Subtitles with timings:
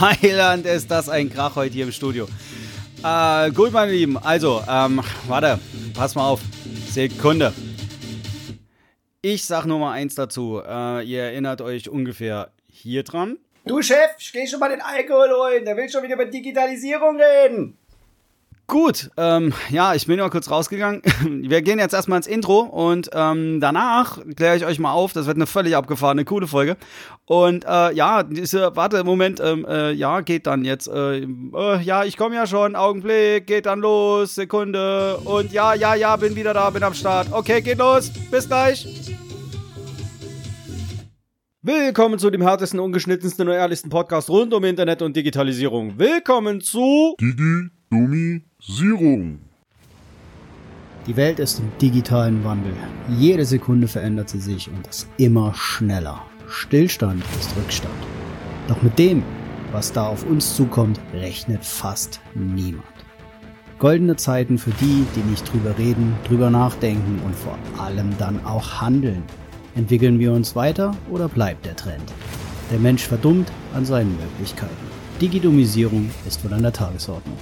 [0.00, 2.26] Heiland ist das ein Krach heute hier im Studio.
[3.04, 4.18] Äh, gut, meine Lieben.
[4.18, 5.60] Also, ähm, warte,
[5.94, 6.40] pass mal auf.
[6.90, 7.52] Sekunde.
[9.22, 10.60] Ich sag nur mal eins dazu.
[10.66, 13.38] Äh, ihr erinnert euch ungefähr hier dran.
[13.66, 15.64] Du Chef, steh schon mal den Alkohol holen.
[15.64, 17.78] Der will schon wieder über Digitalisierung reden.
[18.66, 21.02] Gut, ähm, ja, ich bin mal kurz rausgegangen.
[21.22, 25.12] Wir gehen jetzt erstmal ins Intro und ähm, danach kläre ich euch mal auf.
[25.12, 26.78] Das wird eine völlig abgefahrene, coole Folge.
[27.26, 30.88] Und äh, ja, diese, warte, Moment, ähm, äh, ja, geht dann jetzt.
[30.88, 35.18] Äh, äh, ja, ich komme ja schon, Augenblick, geht dann los, Sekunde.
[35.18, 37.28] Und ja, ja, ja, bin wieder da, bin am Start.
[37.32, 38.86] Okay, geht los, bis gleich.
[41.60, 45.98] Willkommen zu dem härtesten, ungeschnittensten und ehrlichsten Podcast rund um Internet und Digitalisierung.
[45.98, 47.14] Willkommen zu
[48.66, 49.40] Digi-Domisierung.
[51.06, 52.72] Die Welt ist im digitalen Wandel.
[53.10, 56.22] Jede Sekunde verändert sie sich und das immer schneller.
[56.48, 57.94] Stillstand ist Rückstand.
[58.68, 59.22] Doch mit dem,
[59.70, 62.84] was da auf uns zukommt, rechnet fast niemand.
[63.78, 68.80] Goldene Zeiten für die, die nicht drüber reden, drüber nachdenken und vor allem dann auch
[68.80, 69.24] handeln.
[69.74, 72.14] Entwickeln wir uns weiter oder bleibt der Trend?
[72.70, 74.74] Der Mensch verdummt an seinen Möglichkeiten.
[75.20, 77.36] Digidomisierung ist wohl an der Tagesordnung.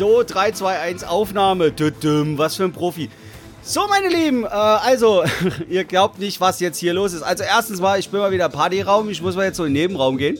[0.00, 1.74] So, 3, 2, 1, Aufnahme.
[2.38, 3.10] Was für ein Profi.
[3.60, 5.24] So, meine Lieben, äh, also,
[5.68, 7.20] ihr glaubt nicht, was jetzt hier los ist.
[7.20, 9.10] Also, erstens mal, ich bin mal wieder Partyraum.
[9.10, 10.38] Ich muss mal jetzt so in den Nebenraum gehen.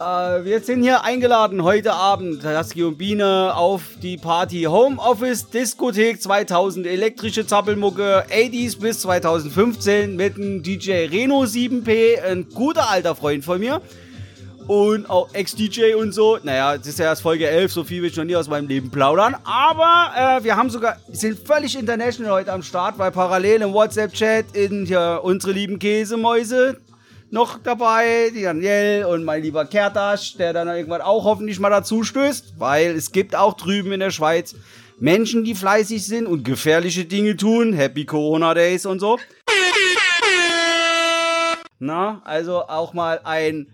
[0.00, 6.22] Äh, wir sind hier eingeladen heute Abend, Husky und Biene, auf die Party Homeoffice Diskothek
[6.22, 6.86] 2000.
[6.86, 12.22] Elektrische Zappelmucke 80s bis 2015 mit dem DJ Reno 7P.
[12.22, 13.82] Ein guter alter Freund von mir
[14.66, 16.38] und auch Ex-DJ und so.
[16.42, 18.68] Naja, das ist ja erst Folge 11, so viel will ich noch nie aus meinem
[18.68, 19.36] Leben plaudern.
[19.44, 24.54] Aber äh, wir haben sogar, sind völlig international heute am Start, weil parallel im WhatsApp-Chat
[24.54, 26.78] in ja, unsere lieben Käsemäuse
[27.30, 32.04] noch dabei, die Danielle und mein lieber Kertasch, der dann irgendwann auch hoffentlich mal dazu
[32.04, 34.54] stößt, weil es gibt auch drüben in der Schweiz
[35.00, 37.72] Menschen, die fleißig sind und gefährliche Dinge tun.
[37.72, 39.18] Happy Corona Days und so.
[41.80, 43.66] Na, also auch mal ein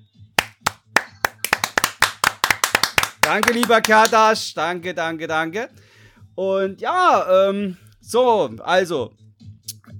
[3.28, 4.54] Danke, lieber Kertasch.
[4.54, 5.68] Danke, danke, danke.
[6.34, 9.12] Und ja, ähm, so, also,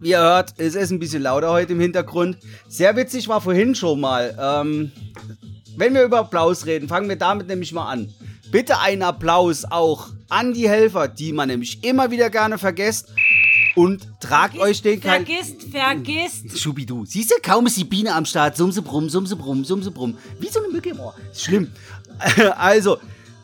[0.01, 2.39] wie ihr hört, es ist ein bisschen lauter heute im Hintergrund.
[2.69, 4.35] Sehr witzig war vorhin schon mal.
[4.41, 4.93] Ähm,
[5.77, 8.11] wenn wir über Applaus reden, fangen wir damit nämlich mal an.
[8.51, 13.13] Bitte einen Applaus auch an die Helfer, die man nämlich immer wieder gerne vergesst.
[13.77, 15.27] Und tragt Vergisst, euch den kein.
[15.27, 16.59] Vergisst, vergisst.
[16.59, 17.05] Schubidu.
[17.05, 18.57] Siehst du, kaum ist die Biene am Start.
[18.57, 20.17] Sumse brumm, sumse brumm, sumse brumm.
[20.41, 21.15] Wie so eine Mücke im Ohr.
[21.31, 21.71] Ist schlimm.
[22.57, 22.99] Also,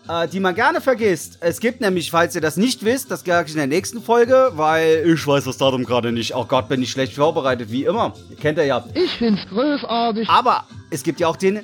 [0.09, 1.39] äh, die man gerne vergisst.
[1.41, 4.53] Es gibt nämlich, falls ihr das nicht wisst, das sage ich in der nächsten Folge,
[4.55, 6.35] weil ich weiß das Datum gerade nicht.
[6.35, 8.15] Oh Gott, bin ich schlecht vorbereitet, wie immer.
[8.41, 8.85] Kennt ihr ja.
[8.95, 10.29] Ich find's großartig.
[10.29, 11.61] Aber es gibt ja auch den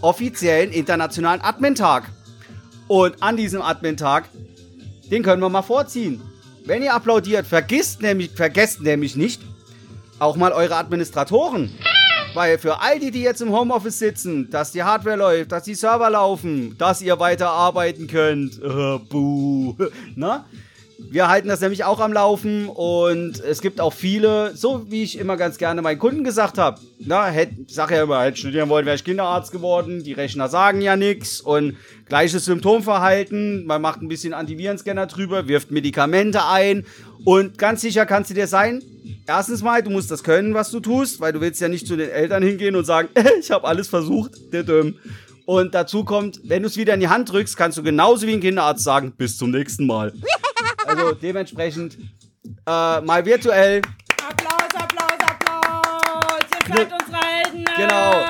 [0.00, 2.04] offiziellen internationalen Admin-Tag.
[2.88, 4.28] Und an diesem Admin-Tag,
[5.10, 6.20] den können wir mal vorziehen.
[6.64, 9.40] Wenn ihr applaudiert, vergisst nämlich, vergesst nämlich nicht
[10.18, 11.70] auch mal eure Administratoren.
[12.36, 15.74] Weil für all die, die jetzt im Homeoffice sitzen, dass die Hardware läuft, dass die
[15.74, 18.62] Server laufen, dass ihr weiter arbeiten könnt.
[18.62, 19.74] Äh, buh.
[20.16, 20.44] Na?
[20.98, 25.18] Wir halten das nämlich auch am Laufen und es gibt auch viele, so wie ich
[25.18, 28.84] immer ganz gerne meinen Kunden gesagt habe, na, hätt, sag ja immer, hätte studieren wollen,
[28.84, 31.76] wäre ich Kinderarzt geworden, die Rechner sagen ja nichts und
[32.06, 36.84] gleiches Symptomverhalten, man macht ein bisschen Antivirenscanner drüber, wirft Medikamente ein
[37.24, 38.82] und ganz sicher kannst du dir sein,
[39.26, 41.96] erstens mal, du musst das können, was du tust, weil du willst ja nicht zu
[41.96, 43.08] den Eltern hingehen und sagen,
[43.40, 44.32] ich habe alles versucht.
[45.44, 48.32] Und dazu kommt, wenn du es wieder in die Hand drückst, kannst du genauso wie
[48.32, 50.12] ein Kinderarzt sagen, bis zum nächsten Mal.
[50.88, 51.98] Also dementsprechend
[52.64, 53.82] äh, mal virtuell.
[54.24, 56.42] Applaus, Applaus, Applaus.
[56.68, 57.64] Ihr seid unsere Helden.
[57.76, 58.24] Genau.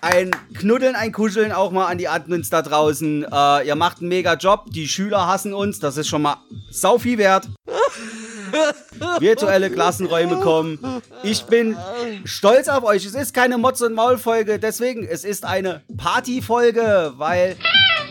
[0.00, 3.24] Ein Knuddeln, ein Kuscheln auch mal an die Admins da draußen.
[3.24, 4.66] Äh, ihr macht einen mega Job.
[4.70, 5.80] Die Schüler hassen uns.
[5.80, 6.36] Das ist schon mal
[6.70, 7.48] sau viel wert.
[9.20, 10.78] Virtuelle Klassenräume kommen.
[11.22, 11.76] Ich bin
[12.24, 13.04] stolz auf euch.
[13.04, 14.58] Es ist keine Motz- und Maul-Folge.
[14.58, 17.56] Deswegen, es ist eine Party-Folge, weil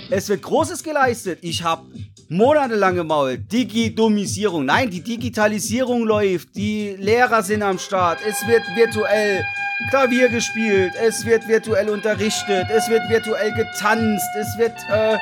[0.09, 1.39] es wird Großes geleistet.
[1.41, 1.83] Ich habe
[2.29, 3.51] monatelang gemault.
[3.51, 4.65] Digidomisierung.
[4.65, 6.55] Nein, die Digitalisierung läuft.
[6.55, 8.19] Die Lehrer sind am Start.
[8.27, 9.43] Es wird virtuell
[9.89, 10.93] Klavier gespielt.
[11.01, 12.67] Es wird virtuell unterrichtet.
[12.69, 14.25] Es wird virtuell getanzt.
[14.39, 15.17] Es wird äh,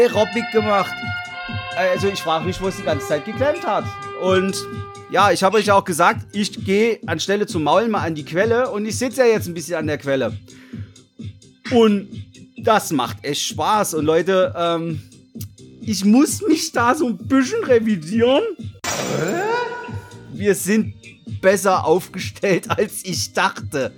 [0.00, 0.94] Aerobic gemacht.
[1.76, 3.84] Also ich frage mich, wo es die ganze Zeit geklemmt hat.
[4.22, 4.56] Und
[5.10, 8.70] ja, ich habe euch auch gesagt, ich gehe anstelle zum Maulen mal an die Quelle
[8.70, 10.36] und ich sitze ja jetzt ein bisschen an der Quelle.
[11.70, 12.08] Und
[12.56, 13.94] das macht echt Spaß.
[13.94, 15.02] Und Leute, ähm,
[15.80, 18.42] ich muss mich da so ein bisschen revidieren.
[19.18, 19.46] Wir
[20.38, 20.94] wir sind
[21.40, 23.92] besser aufgestellt, als ich dachte.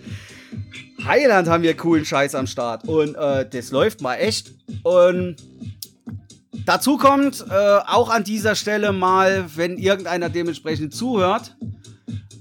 [1.05, 2.87] Heiland haben wir coolen Scheiß am Start.
[2.87, 4.53] Und äh, das läuft mal echt.
[4.83, 5.37] Und
[6.69, 11.57] dazu kommt äh, auch an dieser Stelle mal, wenn irgendeiner dementsprechend zuhört,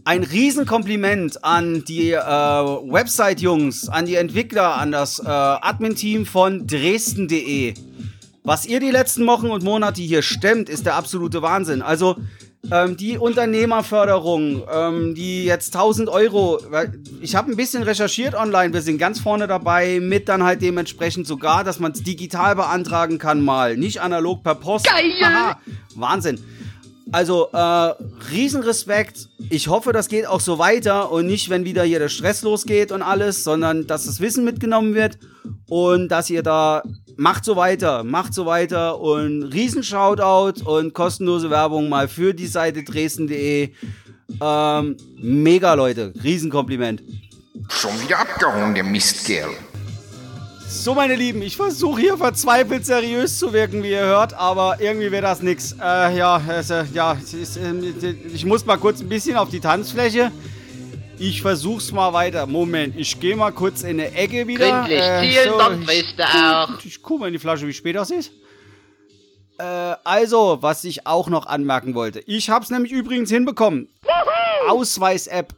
[0.04, 7.74] ein Riesenkompliment an die äh, Website-Jungs, an die Entwickler, an das äh, Admin-Team von Dresden.de.
[8.44, 11.82] Was ihr die letzten Wochen und Monate hier stemmt, ist der absolute Wahnsinn.
[11.82, 12.18] Also
[12.72, 16.60] ähm, die Unternehmerförderung, ähm, die jetzt 1000 Euro,
[17.22, 21.28] ich habe ein bisschen recherchiert online, wir sind ganz vorne dabei, mit dann halt dementsprechend
[21.28, 24.86] sogar, dass man es digital beantragen kann mal, nicht analog per Post.
[24.86, 25.12] Geil!
[25.24, 25.60] Aha,
[25.96, 26.40] Wahnsinn.
[27.12, 27.94] Also, äh,
[28.32, 29.30] Riesenrespekt.
[29.50, 32.92] Ich hoffe, das geht auch so weiter und nicht, wenn wieder hier der Stress losgeht
[32.92, 35.18] und alles, sondern dass das Wissen mitgenommen wird
[35.68, 36.84] und dass ihr da
[37.16, 42.84] macht so weiter, macht so weiter und Riesen-Shoutout und kostenlose Werbung mal für die Seite
[42.84, 43.72] dresden.de.
[44.42, 47.02] Ähm, mega Leute, Riesenkompliment.
[47.70, 49.50] Schon wieder abgehauen, der Mistkerl.
[50.70, 55.12] So, meine Lieben, ich versuche hier verzweifelt seriös zu wirken, wie ihr hört, aber irgendwie
[55.12, 55.74] wäre das nix.
[55.82, 57.74] Äh, ja, also, ja, ist, äh,
[58.34, 60.32] ich muss mal kurz ein bisschen auf die Tanzfläche.
[61.20, 62.46] Ich versuch's mal weiter.
[62.48, 64.82] Moment, ich gehe mal kurz in eine Ecke wieder.
[64.82, 66.80] Gründlich zielen, so, dann frisst du auch.
[66.80, 68.32] Ich, ich guck mal in die Flasche, wie spät das ist.
[69.58, 69.64] Äh,
[70.04, 72.20] also, was ich auch noch anmerken wollte.
[72.20, 73.90] Ich hab's nämlich übrigens hinbekommen.
[74.68, 75.54] Ausweis-App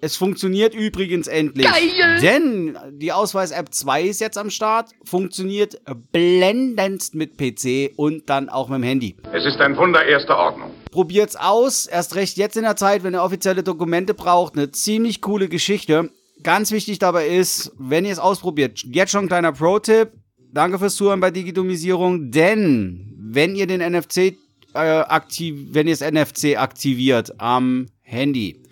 [0.00, 1.66] es funktioniert übrigens endlich.
[1.66, 2.20] Geil!
[2.20, 5.80] Denn die Ausweis-App 2 ist jetzt am Start, funktioniert
[6.12, 9.16] blendendst mit PC und dann auch mit dem Handy.
[9.32, 10.70] Es ist ein Wunder erster Ordnung.
[10.90, 14.56] Probiert's aus, erst recht jetzt in der Zeit, wenn ihr offizielle Dokumente braucht.
[14.56, 16.10] Eine ziemlich coole Geschichte.
[16.42, 20.12] Ganz wichtig dabei ist, wenn ihr es ausprobiert, jetzt schon ein kleiner Pro-Tipp.
[20.52, 24.36] Danke fürs Zuhören bei Digitalisierung, denn wenn ihr den NFC
[24.74, 28.62] äh, aktiv, wenn ihr das NFC aktiviert am Handy,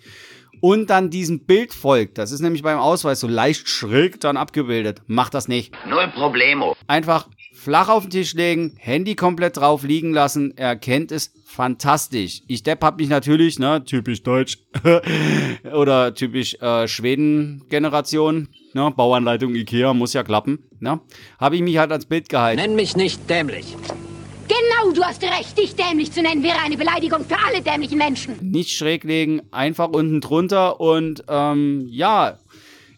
[0.61, 5.01] und dann diesem Bild folgt, das ist nämlich beim Ausweis so leicht schräg dann abgebildet,
[5.07, 5.73] macht das nicht.
[5.89, 6.75] Nur ein Problemo.
[6.87, 12.43] Einfach flach auf den Tisch legen, Handy komplett drauf liegen lassen, er erkennt es fantastisch.
[12.47, 14.59] Ich Depp hab mich natürlich, ne, typisch deutsch
[15.73, 21.01] oder typisch äh, Schweden-Generation, ne, Bauanleitung Ikea muss ja klappen, ne,
[21.39, 22.61] habe ich mich halt ans Bild gehalten.
[22.61, 23.75] Nenn mich nicht dämlich.
[24.79, 25.57] Genau, du hast recht.
[25.57, 28.37] Dich dämlich zu nennen wäre eine Beleidigung für alle dämlichen Menschen.
[28.41, 32.37] Nicht schräg legen, einfach unten drunter und ähm, ja,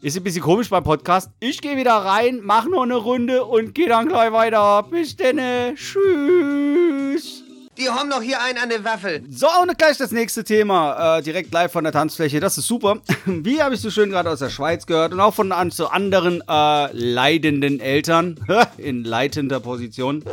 [0.02, 1.30] ist ein bisschen komisch beim Podcast.
[1.40, 4.84] Ich gehe wieder rein, mach noch eine Runde und gehe dann gleich weiter.
[4.90, 5.40] Bis denn.
[5.76, 7.44] Tschüss.
[7.80, 9.24] Die haben doch hier einen an der Waffel.
[9.30, 11.20] So, und gleich das nächste Thema.
[11.20, 12.42] Äh, direkt live von der Tanzfläche.
[12.42, 12.98] Das ist super.
[13.26, 15.88] Wie habe ich so schön gerade aus der Schweiz gehört und auch von an zu
[15.90, 18.38] anderen äh, leidenden Eltern
[18.78, 20.26] in leitender Position.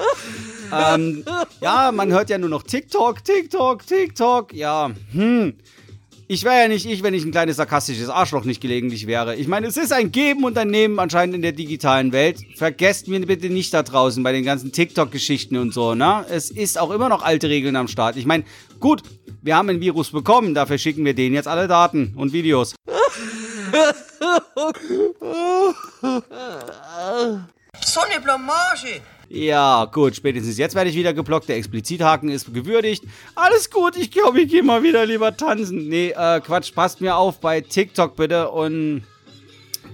[0.73, 1.25] ähm,
[1.61, 4.53] ja, man hört ja nur noch TikTok, TikTok, TikTok.
[4.53, 5.55] Ja, hm.
[6.29, 9.37] Ich wäre ja nicht ich, wenn ich ein kleines sarkastisches Arschloch nicht gelegentlich wäre.
[9.37, 12.41] Ich meine, es ist ein Geben und ein Nehmen anscheinend in der digitalen Welt.
[12.57, 16.27] Vergesst mir bitte nicht da draußen bei den ganzen TikTok-Geschichten und so, ne?
[16.29, 18.17] Es ist auch immer noch alte Regeln am Start.
[18.17, 18.43] Ich meine,
[18.81, 19.05] gut,
[19.43, 22.75] wir haben ein Virus bekommen, dafür schicken wir denen jetzt alle Daten und Videos.
[27.85, 29.01] So eine Blamage.
[29.29, 31.49] Ja, gut, spätestens jetzt werde ich wieder geblockt.
[31.49, 33.05] Der Explizithaken ist gewürdigt.
[33.35, 35.89] Alles gut, ich glaube, ich gehe mal wieder lieber tanzen.
[35.89, 39.03] Nee, äh, Quatsch, passt mir auf bei TikTok bitte und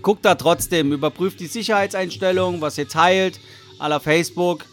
[0.02, 0.92] guckt da trotzdem.
[0.92, 3.40] Überprüft die Sicherheitseinstellungen, was ihr teilt,
[3.78, 4.64] aller Facebook.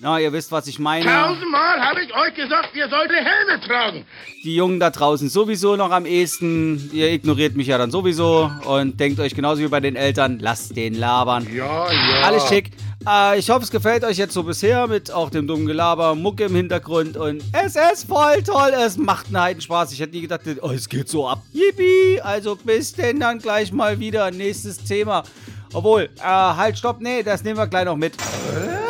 [0.00, 1.04] Na, ihr wisst, was ich meine.
[1.04, 4.04] Tausendmal habe ich euch gesagt, ihr solltet Helme tragen.
[4.44, 6.88] Die Jungen da draußen sowieso noch am ehesten.
[6.92, 10.76] Ihr ignoriert mich ja dann sowieso und denkt euch genauso wie bei den Eltern, lasst
[10.76, 11.48] den labern.
[11.52, 12.22] Ja, ja.
[12.22, 12.70] Alles schick.
[13.08, 16.44] Äh, ich hoffe, es gefällt euch jetzt so bisher mit auch dem dummen Gelaber, Mucke
[16.44, 18.72] im Hintergrund und es ist voll toll.
[18.78, 19.92] Es macht einen Heidenspaß.
[19.92, 21.42] Ich hätte nie gedacht, oh, es geht so ab.
[21.52, 22.20] Yippie!
[22.22, 24.30] Also bis denn dann gleich mal wieder.
[24.30, 25.24] Nächstes Thema.
[25.72, 28.14] Obwohl, äh, halt, stopp, nee, das nehmen wir gleich noch mit.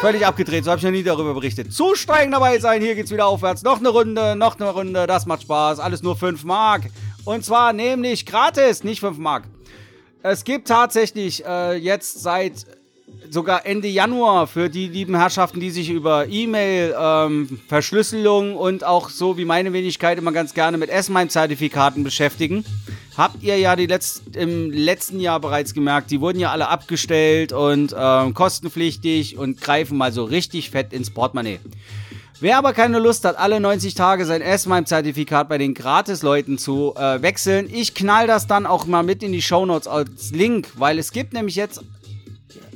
[0.00, 1.72] Völlig abgedreht, so habe ich noch nie darüber berichtet.
[1.72, 3.62] Zusteigen dabei sein, hier geht's wieder aufwärts.
[3.62, 5.80] Noch eine Runde, noch eine Runde, das macht Spaß.
[5.80, 6.82] Alles nur 5 Mark.
[7.24, 9.44] Und zwar nämlich gratis, nicht 5 Mark.
[10.22, 12.66] Es gibt tatsächlich äh, jetzt seit
[13.30, 19.10] sogar Ende Januar für die lieben Herrschaften, die sich über E-Mail, ähm, Verschlüsselung und auch
[19.10, 22.64] so wie meine Wenigkeit immer ganz gerne mit S-MIME-Zertifikaten beschäftigen.
[23.18, 27.52] Habt ihr ja die letzt, im letzten Jahr bereits gemerkt, die wurden ja alle abgestellt
[27.52, 31.58] und ähm, kostenpflichtig und greifen mal so richtig fett ins Portemonnaie.
[32.38, 37.20] Wer aber keine Lust hat, alle 90 Tage sein S-MIME-Zertifikat bei den Gratis-Leuten zu äh,
[37.20, 41.10] wechseln, ich knall das dann auch mal mit in die Shownotes als Link, weil es
[41.10, 41.82] gibt nämlich jetzt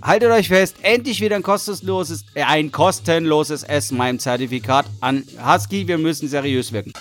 [0.02, 5.86] haltet euch fest, endlich wieder ein kostenloses, äh, ein kostenloses S-MIME-Zertifikat an Husky.
[5.86, 6.92] Wir müssen seriös wirken.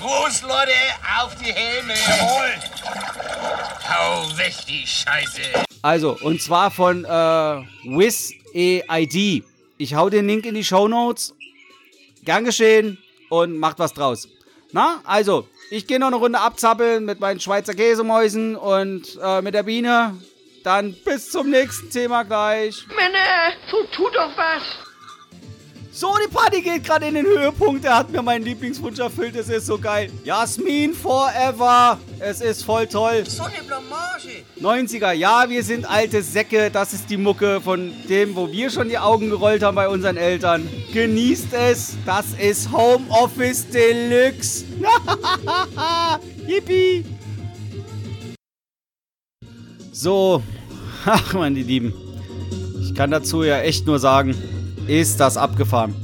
[0.00, 0.72] Prost, Leute,
[1.20, 1.92] auf die Helme.
[1.92, 2.54] Jawohl.
[3.86, 5.42] Hau weg die Scheiße.
[5.82, 7.08] Also, und zwar von äh,
[7.84, 9.44] WizEID.
[9.76, 11.34] Ich hau den Link in die Show Notes.
[12.24, 12.96] Gern geschehen
[13.28, 14.26] und macht was draus.
[14.72, 19.52] Na, also, ich gehe noch eine Runde abzappeln mit meinen Schweizer Käsemäusen und äh, mit
[19.52, 20.16] der Biene.
[20.64, 22.86] Dann bis zum nächsten Thema gleich.
[22.88, 24.62] Männer, so tu doch was.
[25.92, 27.84] So, die Party geht gerade in den Höhepunkt.
[27.84, 29.34] Er hat mir meinen Lieblingswunsch erfüllt.
[29.34, 30.08] Es ist so geil.
[30.22, 31.98] Jasmin forever.
[32.20, 33.24] Es ist voll toll.
[33.26, 34.44] So eine Blamage.
[34.60, 36.70] 90er, ja, wir sind alte Säcke.
[36.70, 40.16] Das ist die Mucke von dem, wo wir schon die Augen gerollt haben bei unseren
[40.16, 40.68] Eltern.
[40.92, 41.96] Genießt es.
[42.06, 44.66] Das ist Homeoffice Deluxe.
[46.46, 47.04] Yippie.
[49.90, 50.40] So,
[51.04, 51.92] ach meine Lieben.
[52.80, 54.36] Ich kann dazu ja echt nur sagen,
[54.90, 55.94] ist das abgefahren.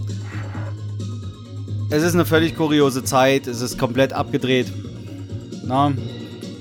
[1.90, 3.48] Es ist eine völlig kuriose Zeit.
[3.48, 4.72] Es ist komplett abgedreht.
[5.66, 5.92] Na,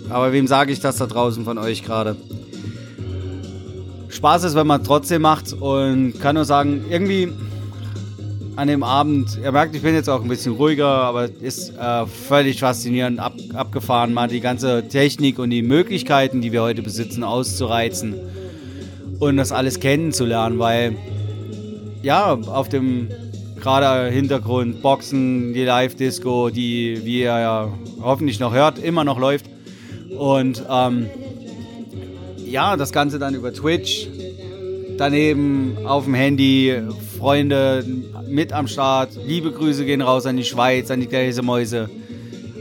[0.09, 2.15] aber wem sage ich das da draußen von euch gerade?
[4.09, 7.31] Spaß ist, wenn man trotzdem macht und kann nur sagen, irgendwie
[8.55, 12.05] an dem Abend, ihr merkt, ich bin jetzt auch ein bisschen ruhiger, aber ist äh,
[12.07, 17.23] völlig faszinierend ab, abgefahren, mal die ganze Technik und die Möglichkeiten, die wir heute besitzen,
[17.23, 18.15] auszureizen
[19.19, 20.95] und das alles kennenzulernen, weil
[22.05, 23.09] ja, auf dem
[23.59, 29.47] gerade Hintergrund Boxen, die Live-Disco, die, wie ihr ja hoffentlich noch hört, immer noch läuft.
[30.15, 31.07] Und ähm,
[32.45, 34.07] ja, das Ganze dann über Twitch.
[34.99, 36.79] Daneben auf dem Handy,
[37.17, 37.83] Freunde
[38.29, 39.09] mit am Start.
[39.25, 41.89] Liebe Grüße gehen raus an die Schweiz, an die Käsemäuse.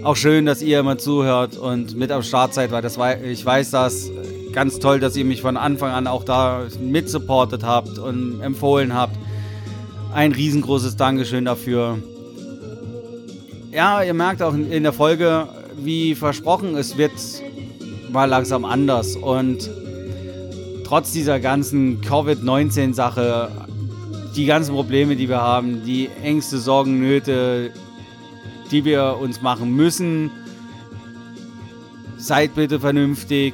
[0.05, 3.71] Auch schön, dass ihr immer zuhört und mit am Start seid, weil das ich weiß
[3.73, 4.11] das.
[4.55, 9.17] Ganz toll, dass ihr mich von Anfang an auch da mitsupportet habt und empfohlen habt.
[10.15, 11.99] Ein riesengroßes Dankeschön dafür.
[13.73, 17.11] Ja, ihr merkt auch in der Folge, wie versprochen, es wird
[18.13, 19.17] mal langsam anders.
[19.17, 19.69] Und
[20.85, 23.51] trotz dieser ganzen Covid-19-Sache,
[24.37, 27.73] die ganzen Probleme, die wir haben, die Ängste, Sorgen, Nöte,
[28.71, 30.31] die wir uns machen müssen,
[32.19, 33.53] seid bitte vernünftig,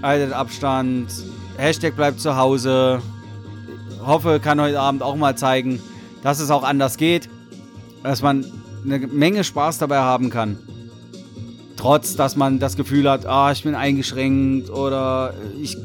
[0.00, 1.08] haltet Abstand,
[1.58, 3.02] Hashtag bleibt zu Hause.
[4.06, 5.80] Hoffe, kann heute Abend auch mal zeigen,
[6.22, 7.28] dass es auch anders geht,
[8.02, 8.44] dass man
[8.84, 10.58] eine Menge Spaß dabei haben kann.
[11.76, 15.76] Trotz, dass man das Gefühl hat, ah, ich bin eingeschränkt oder ich,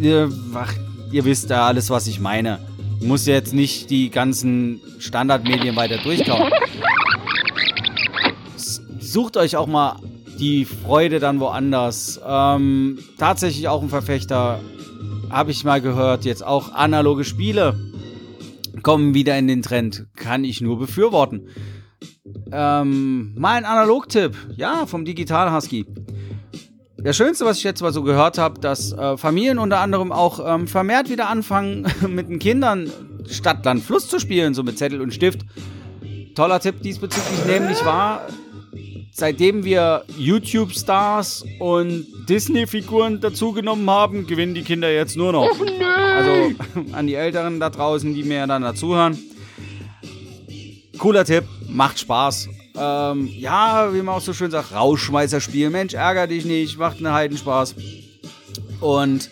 [0.00, 0.72] ihr, ach,
[1.10, 2.58] ihr wisst ja alles, was ich meine.
[3.00, 6.52] Ich muss jetzt nicht die ganzen Standardmedien weiter durchkauen.
[8.98, 9.96] Sucht euch auch mal
[10.38, 12.20] die Freude dann woanders.
[12.26, 14.60] Ähm, tatsächlich auch ein Verfechter,
[15.30, 17.78] habe ich mal gehört, jetzt auch analoge Spiele
[18.82, 20.06] kommen wieder in den Trend.
[20.16, 21.48] Kann ich nur befürworten.
[22.52, 25.86] Ähm, mal ein Analogtipp, ja, vom Digital Husky.
[26.96, 30.40] Das Schönste, was ich jetzt mal so gehört habe, dass äh, Familien unter anderem auch
[30.44, 32.90] ähm, vermehrt wieder anfangen, mit den Kindern
[33.28, 35.40] Stadt, Land, Fluss zu spielen, so mit Zettel und Stift.
[36.34, 38.22] Toller Tipp diesbezüglich nämlich war,
[39.12, 45.50] seitdem wir YouTube-Stars und Disney-Figuren dazugenommen haben, gewinnen die Kinder jetzt nur noch.
[46.16, 46.52] Also
[46.92, 49.18] an die Älteren da draußen, die mir dann dazuhören.
[50.98, 52.48] Cooler Tipp, macht Spaß.
[52.76, 55.70] Ähm, ja, wie man auch so schön sagt, Rauschmeißerspiel.
[55.70, 57.74] Mensch, ärger dich nicht, macht einen Heidenspaß.
[58.80, 59.30] Und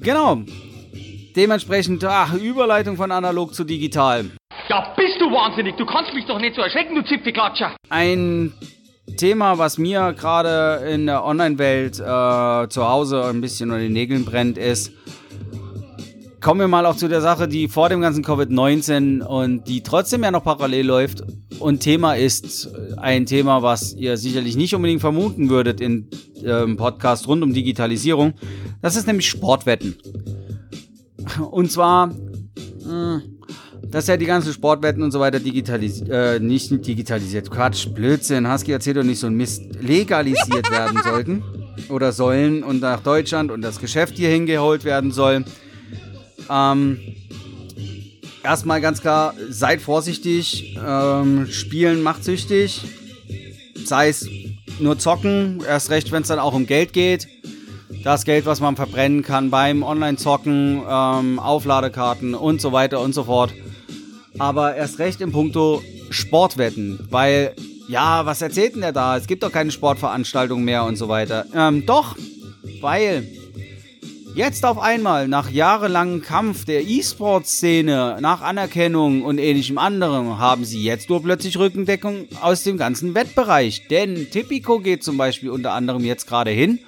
[0.00, 0.42] genau,
[1.36, 4.26] dementsprechend, ach, Überleitung von analog zu digital.
[4.68, 5.76] Ja, bist du wahnsinnig?
[5.76, 7.74] Du kannst mich doch nicht so erschrecken, du Zipfelklatscher.
[7.88, 8.52] Ein
[9.16, 14.24] Thema, was mir gerade in der Online-Welt äh, zu Hause ein bisschen unter den Nägeln
[14.24, 14.92] brennt, ist,
[16.40, 20.22] kommen wir mal auch zu der Sache, die vor dem ganzen Covid-19 und die trotzdem
[20.22, 21.22] ja noch parallel läuft.
[21.60, 22.68] Und Thema ist
[22.98, 26.10] ein Thema, was ihr sicherlich nicht unbedingt vermuten würdet in
[26.44, 28.34] ähm, Podcast rund um Digitalisierung.
[28.82, 29.96] Das ist nämlich Sportwetten.
[31.50, 33.22] Und zwar, mh,
[33.90, 38.72] dass ja die ganzen Sportwetten und so weiter digitalisiert, äh, nicht digitalisiert, Quatsch, Blödsinn, Husky
[38.72, 41.42] erzählt doch nicht so ein Mist, legalisiert werden sollten
[41.88, 45.44] oder sollen und nach Deutschland und das Geschäft hier hingeholt werden soll.
[46.50, 46.98] Ähm,
[48.42, 52.82] erstmal ganz klar, seid vorsichtig, ähm, Spielen macht süchtig,
[53.84, 54.28] sei es
[54.78, 57.28] nur zocken, erst recht, wenn es dann auch um Geld geht.
[58.04, 63.24] Das Geld, was man verbrennen kann beim Online-Zocken, ähm, Aufladekarten und so weiter und so
[63.24, 63.52] fort.
[64.38, 67.54] Aber erst recht im Punkto Sportwetten, weil,
[67.88, 69.16] ja, was erzählt denn der da?
[69.16, 71.46] Es gibt doch keine Sportveranstaltungen mehr und so weiter.
[71.54, 72.16] Ähm, doch,
[72.80, 73.26] weil
[74.36, 80.82] Jetzt auf einmal, nach jahrelangem Kampf der E-Sport-Szene, nach Anerkennung und ähnlichem anderem, haben sie
[80.82, 83.88] jetzt nur plötzlich Rückendeckung aus dem ganzen Wettbereich.
[83.88, 86.80] Denn Tipico geht zum Beispiel unter anderem jetzt gerade hin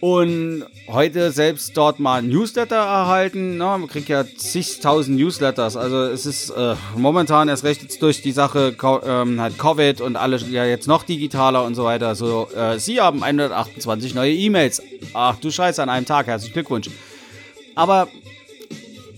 [0.00, 3.58] und heute selbst dort mal ein Newsletter erhalten.
[3.58, 5.76] Na, man kriegt ja zigtausend Newsletters.
[5.76, 10.16] Also es ist äh, momentan erst recht jetzt durch die Sache ähm, halt Covid und
[10.16, 12.08] alles ja jetzt noch digitaler und so weiter.
[12.08, 14.82] Also äh, Sie haben 128 neue E-Mails.
[15.12, 16.26] Ach du Scheiße, an einem Tag.
[16.26, 16.88] Herzlichen Glückwunsch.
[17.74, 18.08] Aber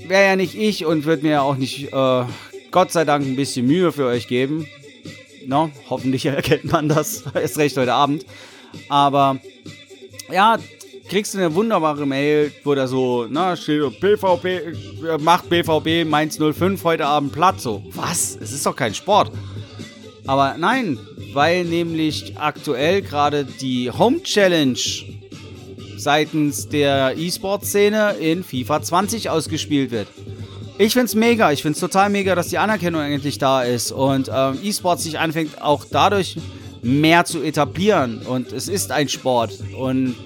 [0.09, 2.25] wäre ja nicht ich und würde mir ja auch nicht, äh,
[2.73, 4.67] Gott sei Dank, ein bisschen Mühe für euch geben.
[5.47, 7.23] No, hoffentlich erkennt man das.
[7.35, 8.27] Erst recht heute Abend.
[8.89, 9.39] Aber
[10.31, 10.59] ja,
[11.09, 16.39] kriegst du eine wunderbare Mail, wo da so, na, steht BVB, äh, macht BVB Mainz
[16.39, 17.61] 05 heute Abend platt.
[17.61, 18.37] So, was?
[18.41, 19.33] Es ist doch kein Sport.
[20.27, 20.99] Aber nein,
[21.33, 24.79] weil nämlich aktuell gerade die Home Challenge
[25.97, 30.09] seitens der E-Sport-Szene in FIFA 20 ausgespielt wird.
[30.79, 34.59] Ich find's mega, ich find's total mega, dass die Anerkennung endlich da ist und ähm,
[34.63, 36.37] E-Sport sich anfängt auch dadurch
[36.83, 40.17] mehr zu etablieren und es ist ein Sport und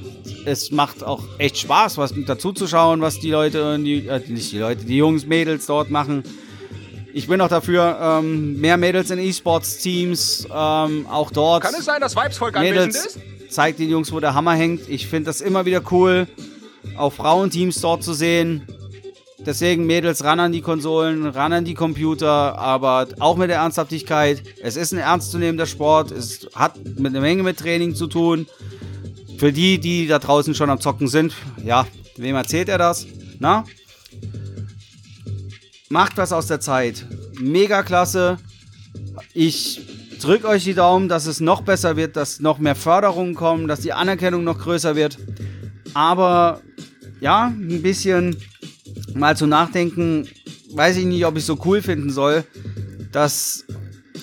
[0.47, 4.53] es macht auch echt Spaß, was dazu zu schauen, was die Leute, die, äh, nicht
[4.53, 6.23] die Leute, die Jungs, Mädels dort machen.
[7.13, 11.63] Ich bin auch dafür, ähm, mehr Mädels in E-Sports-Teams, ähm, auch dort.
[11.63, 13.19] Kann es sein, dass Weibsvolk anwesend ist?
[13.49, 14.89] Zeigt den Jungs, wo der Hammer hängt.
[14.89, 16.27] Ich finde das immer wieder cool,
[16.97, 18.67] auch Frauenteams dort zu sehen.
[19.47, 24.43] Deswegen Mädels ran an die Konsolen, ran an die Computer, aber auch mit der Ernsthaftigkeit.
[24.61, 28.47] Es ist ein ernstzunehmender Sport, es hat mit einer Menge mit Training zu tun.
[29.38, 31.33] Für die, die da draußen schon am Zocken sind,
[31.65, 31.87] ja,
[32.17, 33.07] wem erzählt er das?
[33.38, 33.65] Na?
[35.91, 37.07] Macht was aus der Zeit.
[37.38, 38.38] Mega klasse.
[39.33, 39.81] Ich
[40.21, 43.81] drücke euch die Daumen, dass es noch besser wird, dass noch mehr Förderungen kommen, dass
[43.81, 45.19] die Anerkennung noch größer wird.
[45.95, 46.62] Aber
[47.21, 48.37] ja, ein bisschen
[49.19, 50.29] mal zu nachdenken,
[50.75, 52.45] weiß ich nicht, ob ich so cool finden soll,
[53.13, 53.65] dass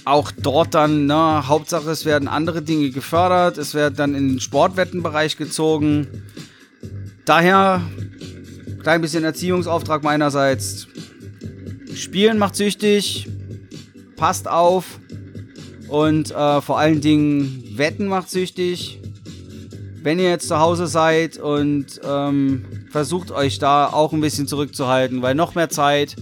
[0.05, 4.39] auch dort dann, ne, Hauptsache es werden andere Dinge gefördert, es wird dann in den
[4.39, 6.07] Sportwettenbereich gezogen.
[7.25, 7.81] Daher,
[8.81, 10.87] klein bisschen Erziehungsauftrag meinerseits.
[11.95, 13.29] Spielen macht süchtig,
[14.15, 14.99] passt auf
[15.87, 18.99] und äh, vor allen Dingen Wetten macht süchtig.
[20.03, 25.21] Wenn ihr jetzt zu Hause seid und ähm, versucht euch da auch ein bisschen zurückzuhalten,
[25.21, 26.17] weil noch mehr Zeit,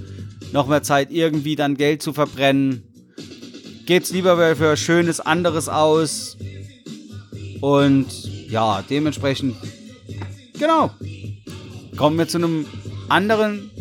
[0.53, 2.83] noch mehr Zeit irgendwie dann Geld zu verbrennen,
[3.87, 6.37] geht's lieber für schönes anderes aus.
[7.59, 8.05] Und
[8.51, 9.55] ja, dementsprechend,
[10.59, 10.91] genau,
[11.97, 12.67] kommen wir zu einem
[13.09, 13.71] anderen,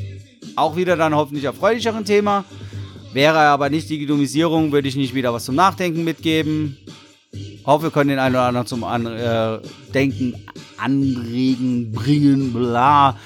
[0.56, 2.46] auch wieder dann hoffentlich erfreulicheren Thema.
[3.12, 6.78] Wäre aber nicht Digitalisierung, würde ich nicht wieder was zum Nachdenken mitgeben.
[7.70, 9.61] Hoffe, wir können den einen oder anderen zum An äh,
[9.94, 10.35] Denken
[10.76, 13.16] anregen, bringen, bla.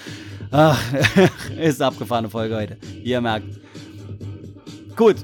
[0.50, 0.78] Ach,
[1.58, 2.76] ist eine abgefahrene Folge heute.
[3.02, 3.46] Wie ihr merkt.
[4.96, 5.16] Gut,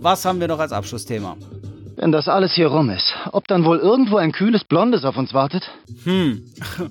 [0.00, 1.36] was haben wir noch als Abschlussthema?
[1.94, 5.32] Wenn das alles hier rum ist, ob dann wohl irgendwo ein kühles Blondes auf uns
[5.32, 5.70] wartet?
[6.02, 6.42] Hm.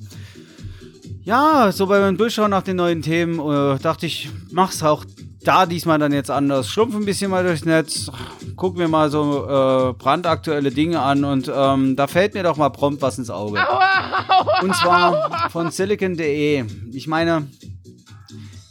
[1.26, 5.04] Ja, so beim Durchschauen nach den neuen Themen äh, dachte ich, mach's auch
[5.44, 6.70] da diesmal dann jetzt anders.
[6.70, 8.12] Schlumpf ein bisschen mal durchs Netz,
[8.56, 12.70] guck mir mal so äh, brandaktuelle Dinge an und ähm, da fällt mir doch mal
[12.70, 13.60] prompt was ins Auge.
[14.62, 16.66] Und zwar von silicon.de.
[16.92, 17.48] Ich meine,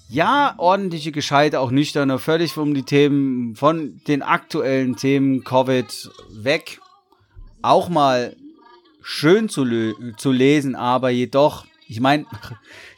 [0.08, 6.80] ja, ordentliche, gescheite, auch nüchterne, völlig um die Themen, von den aktuellen Themen Covid weg.
[7.62, 8.36] Auch mal
[9.02, 9.64] schön zu,
[10.16, 12.26] zu lesen, aber jedoch, ich meine,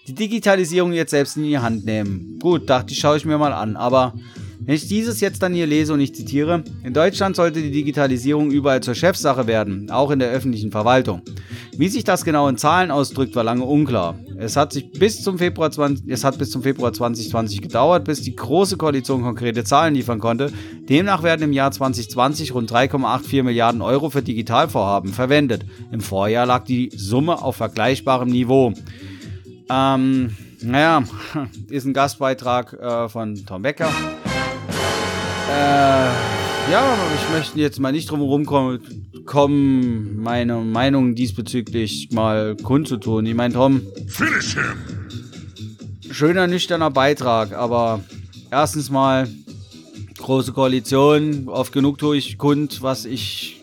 [0.08, 2.38] die Digitalisierung jetzt selbst in die Hand nehmen.
[2.40, 4.14] Gut, dachte ich, schaue ich mir mal an, aber
[4.60, 8.50] wenn ich dieses jetzt dann hier lese und ich zitiere, in Deutschland sollte die Digitalisierung
[8.50, 11.22] überall zur Chefsache werden, auch in der öffentlichen Verwaltung.
[11.76, 14.18] Wie sich das genau in Zahlen ausdrückt, war lange unklar.
[14.36, 18.22] Es hat sich bis zum Februar 20, es hat bis zum Februar 2020 gedauert, bis
[18.22, 20.50] die große Koalition konkrete Zahlen liefern konnte.
[20.88, 25.64] Demnach werden im Jahr 2020 rund 3,84 Milliarden Euro für Digitalvorhaben verwendet.
[25.92, 28.72] Im Vorjahr lag die Summe auf vergleichbarem Niveau.
[29.70, 31.04] Ähm, naja,
[31.68, 33.90] ist ein Gastbeitrag äh, von Tom Becker.
[35.50, 38.46] Äh, ja, ich möchte jetzt mal nicht drum herum
[39.24, 43.26] kommen, meine Meinung diesbezüglich mal kundzutun.
[43.26, 43.82] Ich meine, Tom.
[44.06, 46.10] Finish him!
[46.10, 48.00] Schöner, nüchterner Beitrag, aber
[48.50, 49.28] erstens mal
[50.18, 51.48] große Koalition.
[51.48, 53.60] Oft genug tue ich kund, was ich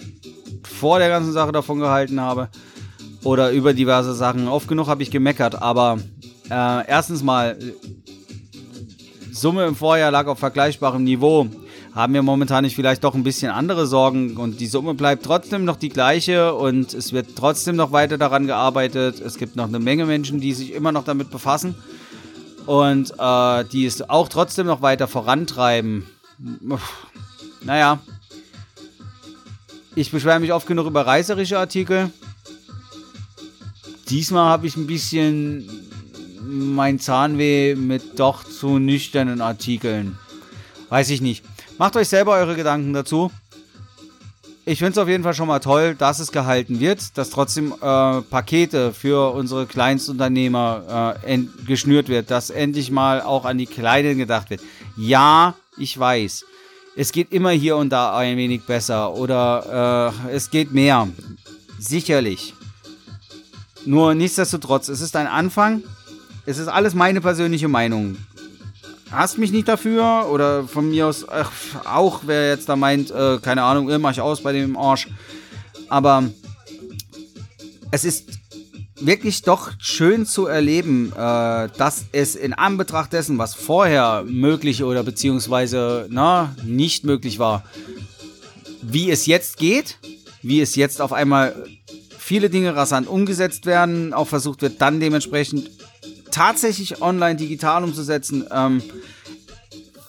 [0.63, 2.49] vor der ganzen Sache davon gehalten habe.
[3.25, 4.47] Oder über diverse Sachen.
[4.47, 5.97] Oft genug habe ich gemeckert, aber
[6.49, 7.57] äh, erstens mal,
[9.33, 11.49] Summe im Vorjahr lag auf vergleichbarem Niveau
[11.95, 15.63] haben wir momentan nicht vielleicht doch ein bisschen andere Sorgen und die Summe bleibt trotzdem
[15.63, 19.21] noch die gleiche und es wird trotzdem noch weiter daran gearbeitet.
[19.21, 21.73] Es gibt noch eine Menge Menschen, die sich immer noch damit befassen
[22.65, 26.05] und äh, die es auch trotzdem noch weiter vorantreiben.
[27.63, 27.99] Naja,
[29.95, 32.11] ich beschwere mich oft genug über reißerische Artikel.
[34.09, 35.69] Diesmal habe ich ein bisschen
[36.41, 40.17] mein Zahnweh mit doch zu nüchternen Artikeln.
[40.89, 41.43] Weiß ich nicht.
[41.77, 43.31] Macht euch selber eure Gedanken dazu.
[44.67, 47.71] Ich finde es auf jeden Fall schon mal toll, dass es gehalten wird, dass trotzdem
[47.71, 54.17] äh, Pakete für unsere Kleinstunternehmer äh, geschnürt wird, dass endlich mal auch an die Kleinen
[54.17, 54.61] gedacht wird.
[54.97, 56.45] Ja, ich weiß.
[56.95, 61.07] Es geht immer hier und da ein wenig besser oder äh, es geht mehr.
[61.77, 62.54] Sicherlich.
[63.85, 65.83] Nur nichtsdestotrotz, es ist ein Anfang.
[66.45, 68.17] Es ist alles meine persönliche Meinung
[69.15, 71.51] hasst mich nicht dafür oder von mir aus ach,
[71.85, 75.07] auch, wer jetzt da meint, äh, keine Ahnung, mach ich aus bei dem Arsch.
[75.89, 76.23] Aber
[77.91, 78.25] es ist
[78.99, 85.03] wirklich doch schön zu erleben, äh, dass es in Anbetracht dessen, was vorher möglich oder
[85.03, 87.63] beziehungsweise na, nicht möglich war,
[88.81, 89.97] wie es jetzt geht,
[90.41, 91.67] wie es jetzt auf einmal
[92.25, 95.69] viele Dinge rasant umgesetzt werden, auch versucht wird, dann dementsprechend
[96.31, 98.47] tatsächlich online digital umzusetzen.
[98.51, 98.81] Ähm,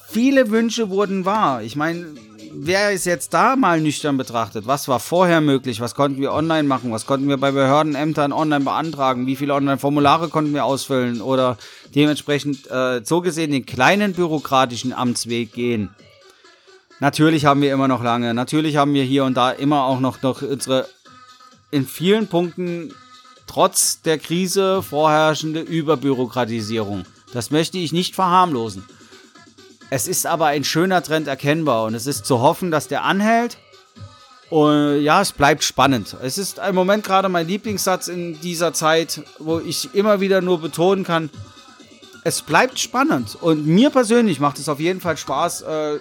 [0.08, 1.62] viele Wünsche wurden wahr.
[1.62, 2.06] Ich meine,
[2.54, 4.66] wer ist jetzt da mal nüchtern betrachtet?
[4.66, 5.82] Was war vorher möglich?
[5.82, 6.90] Was konnten wir online machen?
[6.90, 9.26] Was konnten wir bei Behördenämtern online beantragen?
[9.26, 11.20] Wie viele Online-Formulare konnten wir ausfüllen?
[11.20, 11.58] Oder
[11.94, 15.90] dementsprechend äh, so gesehen den kleinen bürokratischen Amtsweg gehen?
[16.98, 18.32] Natürlich haben wir immer noch lange.
[18.32, 20.88] Natürlich haben wir hier und da immer auch noch, noch unsere
[21.70, 22.92] in vielen Punkten
[23.46, 27.04] trotz der Krise vorherrschende Überbürokratisierung.
[27.32, 28.84] Das möchte ich nicht verharmlosen.
[29.90, 33.58] Es ist aber ein schöner Trend erkennbar und es ist zu hoffen, dass der anhält.
[34.50, 36.16] Und ja, es bleibt spannend.
[36.22, 40.60] Es ist im Moment gerade mein Lieblingssatz in dieser Zeit, wo ich immer wieder nur
[40.60, 41.30] betonen kann,
[42.24, 43.36] es bleibt spannend.
[43.40, 45.98] Und mir persönlich macht es auf jeden Fall Spaß, äh,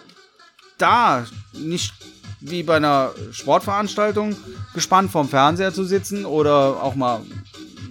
[0.78, 1.93] da nicht
[2.49, 4.36] wie bei einer Sportveranstaltung
[4.73, 7.21] gespannt vorm Fernseher zu sitzen oder auch mal,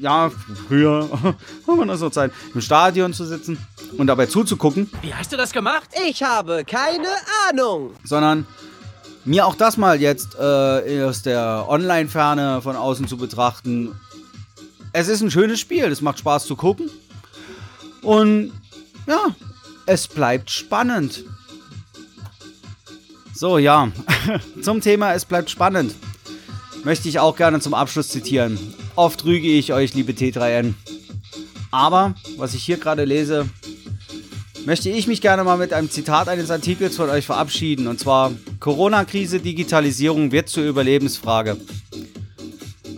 [0.01, 0.31] ja,
[0.69, 1.09] früher
[1.67, 3.59] haben wir noch so Zeit, im Stadion zu sitzen
[3.97, 4.91] und dabei zuzugucken.
[5.03, 5.89] Wie hast du das gemacht?
[6.07, 7.09] Ich habe keine
[7.49, 7.93] Ahnung.
[8.05, 8.47] Sondern
[9.25, 13.99] mir auch das mal jetzt äh, aus der Online-Ferne von außen zu betrachten.
[14.93, 16.91] Es ist ein schönes Spiel, es macht Spaß zu gucken.
[18.03, 18.53] Und
[19.07, 19.35] ja,
[19.87, 21.25] es bleibt spannend.
[23.45, 23.93] So, ja.
[24.63, 25.95] zum Thema Es bleibt spannend.
[26.83, 28.59] Möchte ich auch gerne zum Abschluss zitieren.
[28.97, 30.73] Oft rüge ich euch, liebe T3N.
[31.71, 33.47] Aber, was ich hier gerade lese,
[34.65, 37.87] möchte ich mich gerne mal mit einem Zitat eines Artikels von euch verabschieden.
[37.87, 41.59] Und zwar, Corona-Krise, Digitalisierung wird zur Überlebensfrage.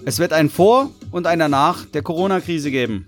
[0.05, 3.05] Es wird ein Vor und ein Danach der Corona-Krise geben.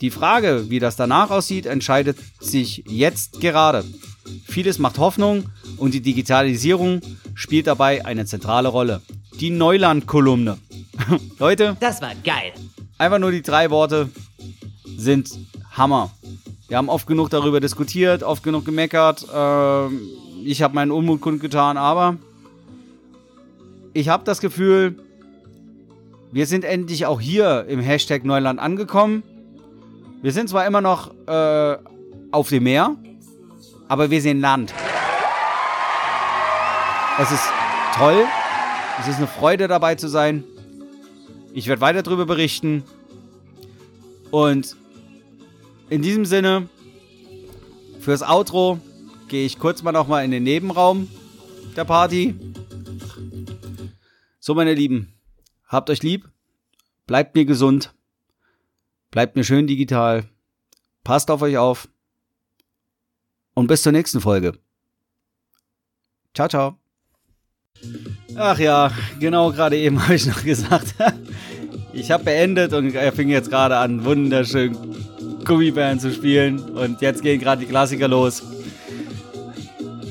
[0.00, 3.84] Die Frage, wie das danach aussieht, entscheidet sich jetzt gerade.
[4.46, 7.00] Vieles macht Hoffnung und die Digitalisierung
[7.34, 9.02] spielt dabei eine zentrale Rolle.
[9.40, 10.58] Die Neuland-Kolumne.
[11.38, 12.52] Leute, das war geil.
[12.98, 14.08] Einfach nur die drei Worte
[14.96, 15.30] sind
[15.72, 16.10] Hammer.
[16.68, 19.26] Wir haben oft genug darüber diskutiert, oft genug gemeckert.
[19.32, 20.00] Ähm,
[20.44, 22.16] ich habe meinen Unmut kundgetan, aber
[23.92, 24.96] ich habe das Gefühl,
[26.32, 29.22] wir sind endlich auch hier im Hashtag Neuland angekommen.
[30.22, 31.76] Wir sind zwar immer noch äh,
[32.32, 32.96] auf dem Meer,
[33.88, 34.74] aber wir sehen Land.
[37.18, 37.44] Es ist
[37.94, 38.26] toll.
[39.00, 40.44] Es ist eine Freude dabei zu sein.
[41.54, 42.84] Ich werde weiter darüber berichten.
[44.30, 44.76] Und
[45.88, 46.68] in diesem Sinne,
[48.00, 48.78] fürs Outro
[49.28, 51.08] gehe ich kurz mal nochmal in den Nebenraum
[51.74, 52.34] der Party.
[54.38, 55.14] So, meine Lieben,
[55.66, 56.28] habt euch lieb,
[57.06, 57.94] bleibt mir gesund,
[59.10, 60.28] bleibt mir schön digital,
[61.02, 61.88] passt auf euch auf
[63.54, 64.58] und bis zur nächsten Folge.
[66.34, 66.85] Ciao, ciao.
[68.36, 70.94] Ach ja, genau gerade eben habe ich noch gesagt.
[71.92, 74.76] Ich habe beendet und er fing jetzt gerade an, wunderschön
[75.44, 76.60] Gummibären zu spielen.
[76.60, 78.42] Und jetzt gehen gerade die Klassiker los.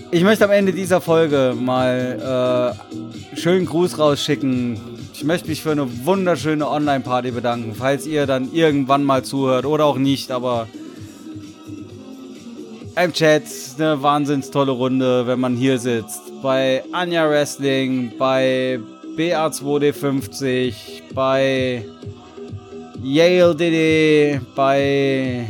[0.09, 2.73] Ich möchte am Ende dieser Folge mal
[3.33, 4.79] äh, schönen Gruß rausschicken.
[5.13, 9.85] Ich möchte mich für eine wunderschöne Online-Party bedanken, falls ihr dann irgendwann mal zuhört oder
[9.85, 10.67] auch nicht, aber
[12.95, 13.43] im Chat
[13.77, 16.24] eine wahnsinns tolle Runde, wenn man hier sitzt.
[16.45, 18.79] Bei Anja Wrestling, bei
[19.17, 20.75] BA2D50,
[21.15, 21.83] bei
[23.01, 25.49] Yale DD, bei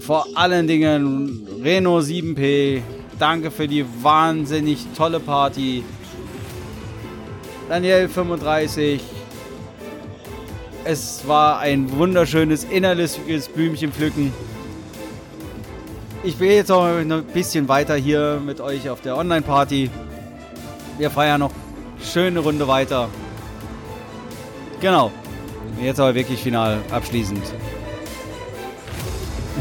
[0.00, 2.80] vor allen Dingen Renault 7P,
[3.18, 5.84] danke für die wahnsinnig tolle Party.
[7.68, 9.02] Daniel 35.
[10.84, 14.32] Es war ein wunderschönes innerliches Blümchen pflücken.
[16.22, 19.90] Ich bin jetzt auch ein bisschen weiter hier mit euch auf der Online-Party.
[20.98, 21.52] Wir feiern noch
[22.02, 23.08] schöne Runde weiter.
[24.80, 25.10] Genau.
[25.80, 27.42] Jetzt aber wirklich final abschließend.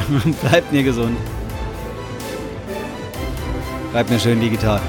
[0.42, 1.18] Bleibt mir gesund.
[3.92, 4.82] Bleibt mir schön digital.